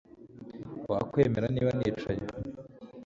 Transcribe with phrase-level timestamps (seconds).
[0.91, 2.23] Wakwemera niba nicaye